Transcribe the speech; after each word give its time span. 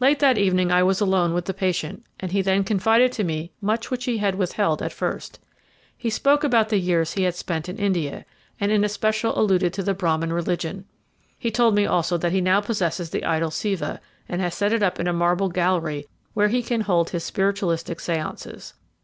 "Late 0.00 0.18
that 0.18 0.38
evening 0.38 0.72
I 0.72 0.82
was 0.82 1.00
alone 1.00 1.34
with 1.34 1.44
the 1.44 1.54
patient, 1.54 2.04
and 2.18 2.32
he 2.32 2.42
then 2.42 2.64
confided 2.64 3.12
to 3.12 3.22
me 3.22 3.52
much 3.60 3.92
which 3.92 4.06
he 4.06 4.18
had 4.18 4.34
withheld 4.34 4.82
at 4.82 4.92
first. 4.92 5.38
He 5.96 6.10
spoke 6.10 6.42
about 6.42 6.68
the 6.70 6.78
years 6.80 7.12
he 7.12 7.22
had 7.22 7.36
spent 7.36 7.68
in 7.68 7.76
India, 7.78 8.24
and 8.58 8.72
in 8.72 8.82
especial 8.82 9.38
alluded 9.38 9.72
to 9.74 9.84
the 9.84 9.94
Brahmin 9.94 10.32
religion. 10.32 10.84
He 11.38 11.52
told 11.52 11.76
me 11.76 11.86
also 11.86 12.16
that 12.16 12.32
he 12.32 12.40
now 12.40 12.60
possesses 12.60 13.10
the 13.10 13.24
idol 13.24 13.52
Siva, 13.52 14.00
and 14.28 14.40
has 14.40 14.56
set 14.56 14.72
it 14.72 14.82
up 14.82 14.98
in 14.98 15.06
a 15.06 15.12
marble 15.12 15.48
gallery 15.48 16.08
where 16.34 16.48
he 16.48 16.60
can 16.60 16.80
hold 16.80 17.10
his 17.10 17.22
spiritualistic 17.22 17.98
séances. 17.98 18.72